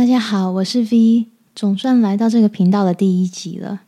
[0.00, 3.82] 大家好，我是 V，总算来到这个频道的第一集了。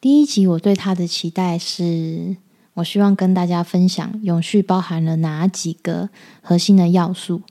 [0.00, 2.36] 第一集我对它的期待是，
[2.74, 6.08] 我希望跟大家分享永续包含了哪几个
[6.40, 7.42] 核心的要素。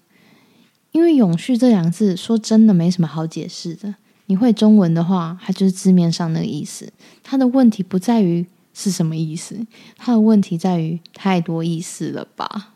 [0.93, 3.95] 因为永续这两个字，说真的没什么好解释的。
[4.27, 6.93] 你会中文的话，它就是字面上那个意思。
[7.21, 9.67] 它的问题不在于是什么意思，
[9.97, 12.75] 它的问题在于太多意思了吧？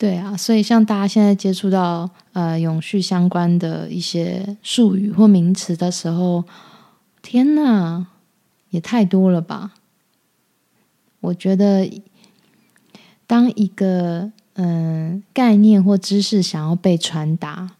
[0.00, 6.42] 对啊，所以像大家现在接触到呃永续相关的一些术语或名词的时候，
[7.20, 8.06] 天哪，
[8.70, 9.72] 也太多了吧？
[11.20, 11.86] 我觉得，
[13.26, 17.72] 当一个嗯概念或知识想要被传达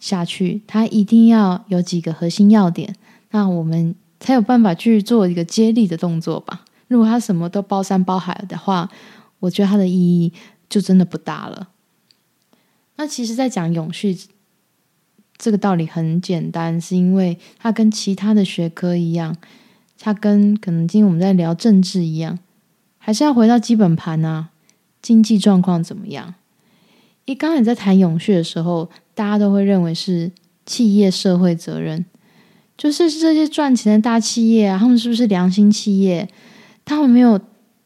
[0.00, 2.96] 下去，它一定要有几个核心要点，
[3.30, 6.64] 那我们才有办法去做一个接力的动作吧。
[6.88, 8.90] 如果它什么都包山包海的话，
[9.38, 10.32] 我觉得它的意义。
[10.68, 11.68] 就真的不大了。
[12.96, 14.18] 那其实，在讲永续
[15.36, 19.36] 这个道理很简单，是因为它跟其他的学科一样，
[19.98, 22.38] 它跟可能今天我们在聊政治一样，
[22.98, 24.50] 还是要回到基本盘啊，
[25.00, 26.34] 经济状况怎么样？
[27.24, 30.32] 一刚才在谈永续的时候，大家都会认为是
[30.66, 32.04] 企业社会责任，
[32.76, 36.28] 就是这些赚钱的大企业啊，他们是不是良心企业？
[36.84, 37.38] 他们没有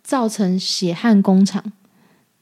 [0.03, 1.73] 造成血汗工厂。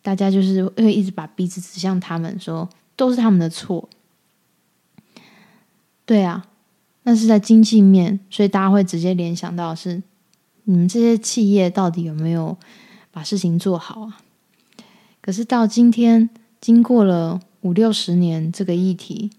[0.02, 3.88] 大家就是会一直把鼻子指向他们，说都是他们的错。
[6.06, 6.46] 对啊，
[7.02, 10.02] 那是在经济面，所以大家会直接联想到是
[10.64, 12.56] 你们这些企业到底有没有
[13.10, 14.18] 把事情做好啊？
[15.20, 19.30] 可是到今天，经过了五六十年，这个议题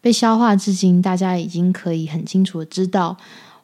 [0.00, 3.16] 被消化至今，大家已经可以很清楚的知道，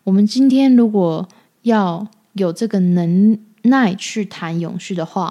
[0.04, 1.28] 我们今天如果
[1.62, 5.30] 要有这个能耐去谈永续的话。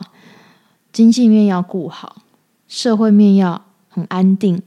[0.95, 2.21] 经济面要顾好，
[2.69, 4.61] 社会面要很安定、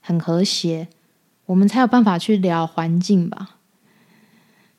[0.00, 0.86] 很和谐，
[1.46, 3.56] 我们才有办法去聊环境吧。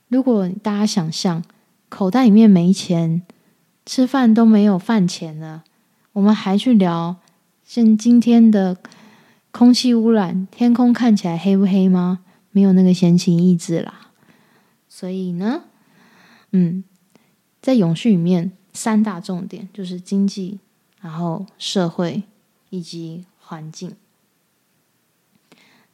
[0.08, 1.44] 如果大家想象
[1.90, 3.22] 口袋里面没钱，
[3.86, 5.66] 吃饭都没有饭钱了，
[6.14, 7.18] 我们还去聊
[7.66, 8.78] 像今天的
[9.52, 12.20] 空气污染、天空看起来黑不黑吗？
[12.52, 14.12] 没有那个闲情逸致啦。
[14.88, 15.64] 所以呢，
[16.54, 16.86] 嗯，
[17.62, 20.60] 在永续里面，三大重点就是经济。
[21.02, 22.24] 然后社会
[22.70, 23.96] 以及环境，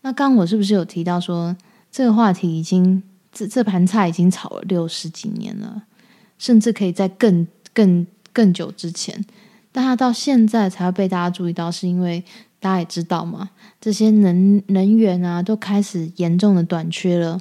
[0.01, 1.55] 那刚我是不是有提到说
[1.91, 5.83] 这个话题已经这这盘菜已经炒了六十几年了，
[6.39, 9.23] 甚至可以在更更更久之前，
[9.71, 12.23] 但它到现在才会被大家注意到，是因为
[12.59, 17.39] 大家也知道嘛，这些能能源啊都开始严重的短缺了，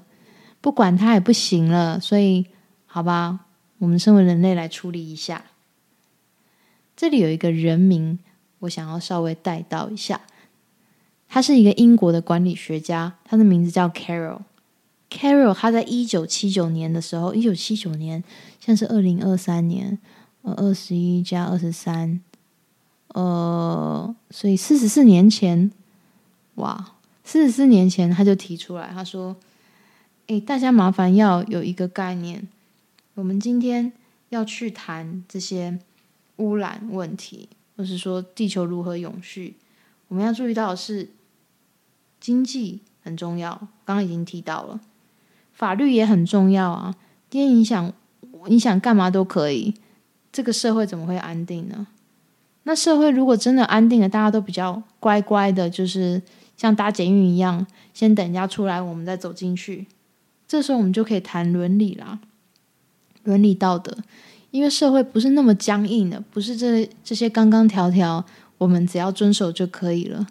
[0.61, 2.47] 不管它也不行了，所以
[2.87, 3.47] 好吧，
[3.79, 5.45] 我们身为人类来处理一下。
[7.03, 8.21] 这里有一个人名，
[8.61, 10.21] 我想要稍微带到一下。
[11.29, 14.43] 他是一个英国的管理学家，他的名字叫 Carol。
[15.11, 18.23] Carol 他在一九七九年的时候，一九七九年，
[18.61, 19.99] 现在是二零二三年，
[20.43, 22.21] 呃，二十一加二十三，
[23.09, 25.73] 呃，所以四十四年前，
[26.55, 26.93] 哇，
[27.25, 29.35] 四十四年前他就提出来，他说
[30.29, 32.47] ：“哎，大家麻烦要有一个概念，
[33.15, 33.93] 我们今天
[34.29, 35.81] 要去谈这些。”
[36.43, 39.55] 污染问题，或是说地球如何永续，
[40.09, 41.11] 我们要注意到的是
[42.21, 43.51] 经济很重要。
[43.85, 44.81] 刚刚已经提到了，
[45.53, 46.97] 法律也很重要啊。
[47.31, 47.93] 今天你想
[48.47, 49.75] 你想干嘛都可以，
[50.33, 51.87] 这个社会怎么会安定呢？
[52.65, 56.21] 那社会如果真的安定了，大家都比较乖乖的，就是
[56.57, 59.87] 像搭捷运一样，先等人家出来，我们再走进去。
[60.47, 62.21] 这时候我们就可以谈伦理啦，
[63.25, 63.97] 伦理道德。
[64.53, 68.23] 因为社会不是那么僵硬的，不是这这些刚刚条条，
[68.59, 70.27] 我们只要遵守就可以了。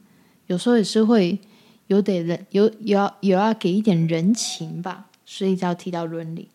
[0.46, 1.40] 有时候也是会
[1.88, 6.50] 有得人有有要有要给一点人情吧，所以才要提到伦理。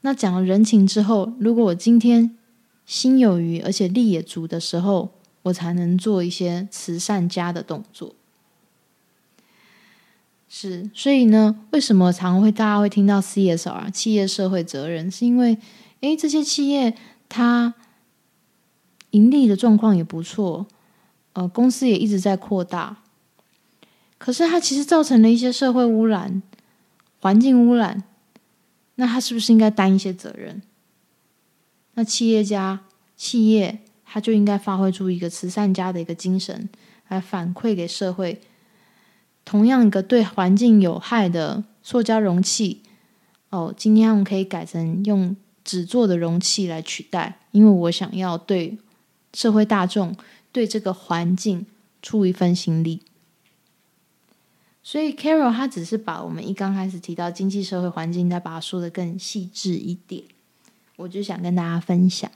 [0.00, 2.36] 那讲了人情之后，如果我今天
[2.84, 5.12] 心有余而且力也足的时候，
[5.42, 8.16] 我才能做一些慈善家的动作。
[10.48, 15.56] 是，所以呢，为什么常会大家会听到 CSR 企业社会责任，是因为。
[16.06, 16.96] 诶，这些企业
[17.28, 17.74] 它
[19.10, 20.66] 盈利的状况也不错，
[21.32, 22.98] 呃，公司也一直在扩大。
[24.18, 26.40] 可是它其实造成了一些社会污染、
[27.18, 28.04] 环境污染，
[28.94, 30.62] 那它是不是应该担一些责任？
[31.94, 32.82] 那企业家、
[33.16, 36.68] 企业，他就应该发挥出一个慈善家的一个精神，
[37.08, 38.40] 来反馈给社会。
[39.44, 42.82] 同样一个对环境有害的塑胶容器，
[43.50, 45.36] 哦，今天我们可以改成用。
[45.66, 48.78] 纸做的容器来取代，因为我想要对
[49.34, 50.16] 社会大众、
[50.52, 51.66] 对这个环境
[52.00, 53.02] 出一份心力。
[54.82, 60.22] 所以 Carol 他只是把我们一刚开始提到经济社会环境，再把它说的更细致一点。
[60.94, 62.30] 我就想跟大家分享。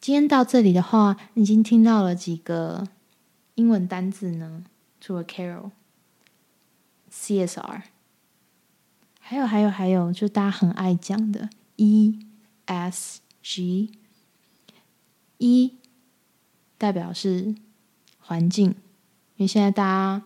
[0.00, 2.88] 今天到这里的话，已经听到了几个
[3.54, 4.64] 英文单字呢？
[5.00, 5.70] 除了 Carol、
[7.10, 7.82] CSR，
[9.26, 11.48] 还有还有还有，就大家很爱讲的
[11.78, 13.88] ESG。
[15.38, 15.72] E
[16.76, 17.54] 代表是
[18.18, 18.74] 环境，因
[19.38, 20.22] 为现在大家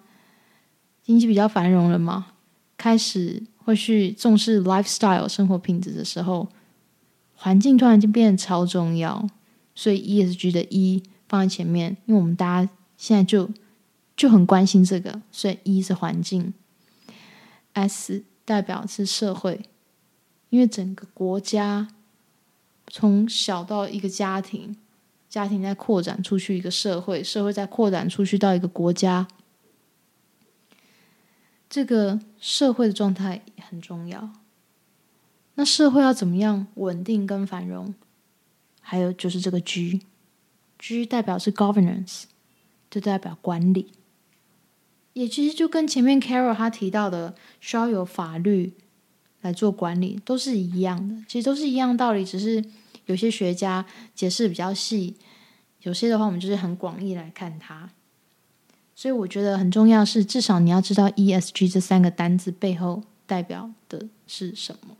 [1.01, 2.33] 经济比较繁荣了嘛，
[2.77, 6.49] 开始会去重视 lifestyle 生活品质的时候，
[7.37, 9.29] 环境突然间变得超重要，
[9.77, 13.49] 所以 ESG 的 E 放在前面，因为我们大家现在就
[14.17, 16.53] 就很关心这个，所以 E 是环境。
[17.75, 19.69] S 代表是社会，
[20.49, 21.89] 因为整个国家
[22.87, 24.75] 从小到一个家庭。
[25.29, 29.29] 家庭在扩展出去，一个社会，社会在扩展出去到一个国家，
[31.69, 34.33] 这个社会的状态很重要。
[35.57, 37.95] 那社会要怎么样稳定跟繁荣？
[38.81, 42.23] 还有就是这个 G，G 代表是 governance，
[42.91, 43.93] 就代表管理，
[45.19, 48.73] 也其实就跟前面 Carol 他提到的需要有法律
[49.41, 52.65] 来做管理，都是一样的，其实都是一样道理，只是。
[53.09, 55.15] 有些学家解释比较细，
[55.81, 57.89] 有些的话我们就是很广义来看它。
[58.95, 64.95] 所以我觉得很重要是，至少你要知道 ESG 这三个单字背后代表的是什么。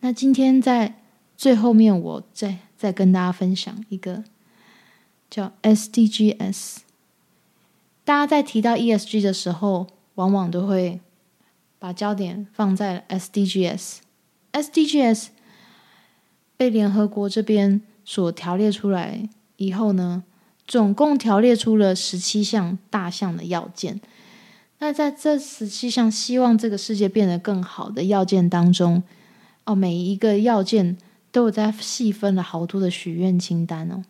[0.00, 1.02] 那今天在
[1.36, 4.24] 最后面，我再再跟大家分享一个
[5.28, 6.83] 叫 SDGs。
[8.04, 9.86] 大家在提到 ESG 的时候，
[10.16, 11.00] 往往都会
[11.78, 13.96] 把焦点放在 SDGs。
[14.52, 15.28] SDGs
[16.56, 20.22] 被联合国这边所条列出来以后呢，
[20.66, 24.00] 总共条列出了十七项大项的要件。
[24.80, 29.02] 那在这十七项希望这个世界变得更好的要件当中，
[29.64, 30.98] 哦，每一个要件
[31.32, 34.04] 都有在细分了好多的许愿清单哦。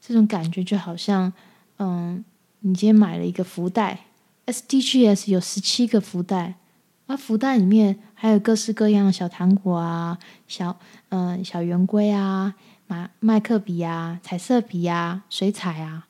[0.00, 1.32] 这种感觉就好像，
[1.78, 2.24] 嗯，
[2.66, 4.06] 你今天买了一个福袋
[4.46, 6.56] ，SDGs 有十七个福袋。
[7.06, 10.18] 啊，福袋里面还有各式各样的小糖果啊，
[10.48, 10.76] 小
[11.10, 12.56] 嗯小圆规啊，
[12.88, 16.08] 马麦克笔啊，彩色笔啊，水彩啊，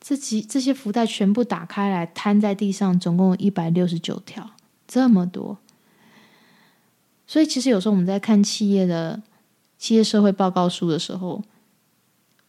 [0.00, 4.52] 这几这些福袋全部打开来摊在地上，总共有一百六十九条，
[4.88, 5.58] 这么多。
[7.26, 9.22] 所以其实有时候我们在看企业的
[9.76, 11.44] 企业社会报告书的时候，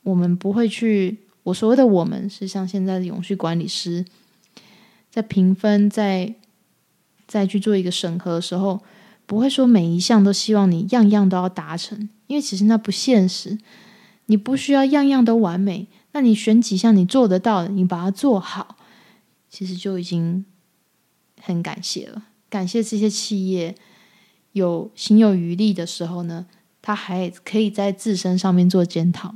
[0.04, 4.06] 我们不会去，我所谓的我们是像现在的永续管理师，
[5.10, 6.36] 在评分在。
[7.26, 8.84] 再去做一个审核的时候，
[9.26, 13.58] 不会说每一项都希望你样样都要达成，因为其实那不现实。
[14.28, 18.78] 你不需要样样都完美，那你选几项你做得到的，你把它做好，
[19.50, 20.46] 其实就已经
[21.42, 22.26] 很感谢了。
[22.50, 23.74] 感谢这些企业
[24.52, 26.46] 有心有余力的时候呢，
[26.84, 29.34] 他还可以在自身上面做检讨，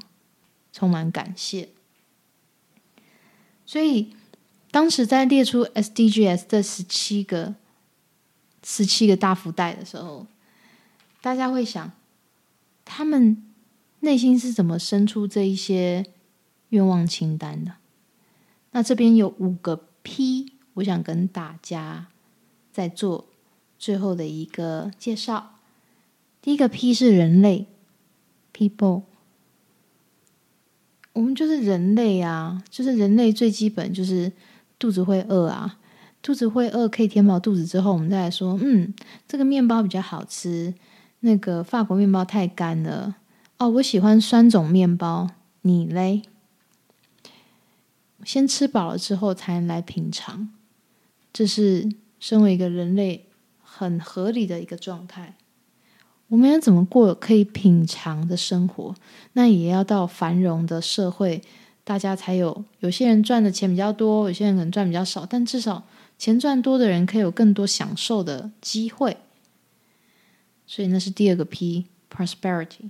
[0.72, 1.70] 充满感谢。
[3.68, 4.16] 所以
[4.72, 7.54] 当时在列出 SDGs 这十七个。
[8.64, 10.28] 十七个大福袋的时候，
[11.22, 11.90] 大家会想，
[12.84, 13.42] 他们
[14.02, 16.06] 内心是怎么生出这一些
[16.70, 17.76] 愿望清单的？
[18.72, 22.08] 那这边有五个 P，我想跟大家
[22.74, 23.30] 在做
[23.80, 25.60] 最后的一个介绍。
[26.42, 27.68] 第一个 P 是人类
[28.54, 29.04] ，People，
[31.18, 34.32] 我们就是人类啊，就是人类最基本就是
[34.78, 35.80] 肚子会饿啊。
[36.22, 38.94] 肚子会饿，可以填饱肚子之后，我们再来说，嗯，
[39.28, 40.76] 这个面包比较好吃，
[41.22, 43.16] 那个法国面包太干了。
[43.58, 45.32] 哦，我喜欢酸种面包，
[45.62, 46.22] 你嘞？
[48.24, 50.50] 先吃饱了之后，才能来品尝。
[51.34, 53.26] 这是身为一个人类
[53.64, 55.36] 很合理的一个状态。
[56.30, 58.96] 我们要怎么过可以品尝的生活？
[59.34, 61.42] 那也要到繁荣的社会，
[61.84, 62.66] 大家才有。
[62.80, 65.84] 有些人赚的钱比较多，有些人可能赚比较少，但至少。
[66.20, 69.18] 钱赚多的人可以有更多享受的机会，
[70.66, 72.90] 所以那是第二个 P，prosperity。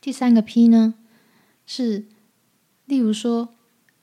[0.00, 0.94] 第三个 P 呢，
[1.66, 2.06] 是
[2.86, 3.50] 例如说，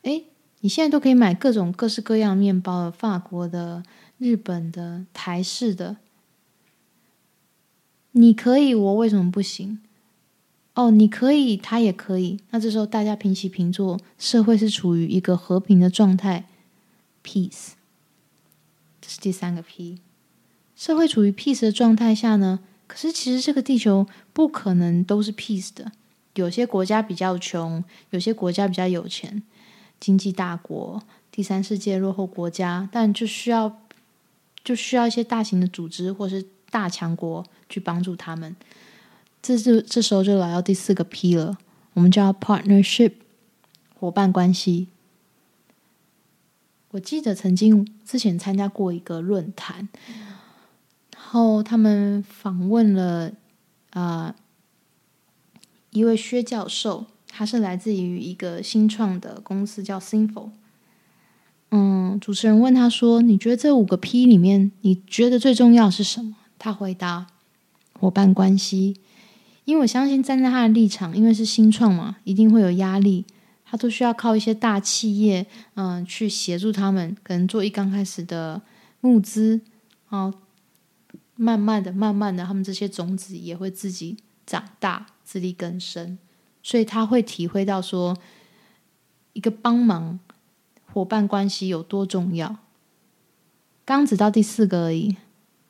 [0.03, 0.21] 哎，
[0.59, 3.81] 你现在都可以买各种各式各样面包了，法国的、
[4.19, 5.97] 日本的、台式的，
[8.11, 9.79] 你可以，我为什么不行？
[10.73, 12.39] 哦，你可以，他也可以。
[12.51, 16.45] 那这时候大家平起平坐，社会是处于一个和平的状态。
[17.23, 17.71] Peace，
[19.01, 19.99] 这是第三个 P。
[20.75, 25.91] 社会处于 peace 的状态下呢，可是其实这个地球不可能都是 peace 的，
[26.35, 29.43] 有些国家比较穷，有些国家比较有钱，
[29.99, 33.81] 经济大国、第三世界落后国家，但就需要
[34.63, 38.55] 就需要一些大型的组织或是大强国去帮助他们。
[39.41, 41.57] 这就这时候就来到第四个 P 了，
[41.93, 43.13] 我们叫 partnership
[43.97, 44.87] 伙伴关系。
[46.91, 49.87] 我记得曾经之前参加过一个论坛，
[51.13, 53.31] 然后他们访问了
[53.91, 54.35] 啊
[55.91, 60.49] 一位薛教授，他是来自于一个新创的公司叫 Simple。
[61.71, 67.27] 嗯，主持人问他说：“你觉得这五个 P 里面，你觉得最重要是什么？”他回答
[67.99, 68.95] ：“伙伴关系。”
[69.65, 73.25] 因为我相信站在他的立场，因为是新创嘛，一定会有压力。
[73.71, 78.59] 他都需要靠一些大企业，嗯，去协助他们，可能做一刚开始的
[79.01, 79.61] 募资，
[80.07, 80.33] 啊，
[81.35, 86.17] 慢慢的、慢慢的，他们这些种子也会自己长大、自力更生，
[86.63, 88.17] 所以他会体会到说，
[89.33, 90.19] 一个帮忙
[90.91, 92.57] 伙伴关系有多重要。
[93.85, 95.15] 刚只到第四个而已，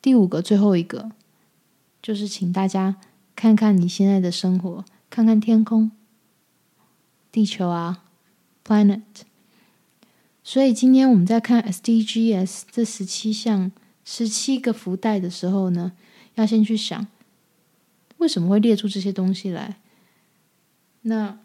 [0.00, 1.10] 第五个最后一个，
[2.02, 2.96] 就是请大家
[3.34, 5.90] 看看你现在的生活，看看天空。
[7.32, 8.04] 地球啊
[8.66, 9.02] ，planet。
[10.42, 13.70] 所以今天我们在看 SDGs 这十七项、
[14.04, 15.92] 十七个福袋的时候呢，
[16.34, 17.06] 要先去想
[18.16, 19.78] 为什么会列出这些东西来。
[21.02, 21.38] 那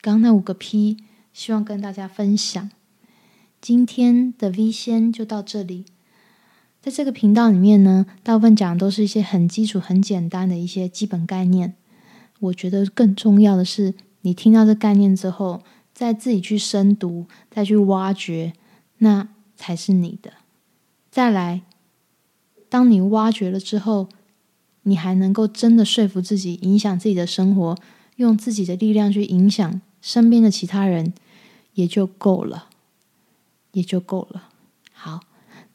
[0.00, 0.96] 刚那五个 P，
[1.32, 2.70] 希望跟大家分享。
[3.60, 5.84] 今天的 V 先就到这里。
[6.86, 11.74] 在这个频道里面呢，大部分讲的都是一些很基础、很简单的一些基本概念。
[12.38, 13.94] 我觉得更重要的是。
[14.20, 18.52] 你听到这概念之后，再自己去深读，再去挖掘，
[18.98, 20.34] 那才是你的。
[21.10, 21.62] 再来，
[22.68, 24.08] 当你挖掘了之后，
[24.82, 27.76] 你还能够真的说服自己，影响自己的生活，
[28.14, 31.12] 用自己的力量去影响身边的其他人，
[31.74, 32.68] 也就够了，
[33.72, 34.50] 也就够了。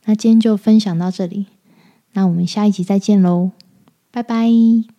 [0.06, 1.46] 那今天就分享到这里，
[2.14, 3.52] 那我们下一集再见喽，
[4.12, 4.91] 拜拜。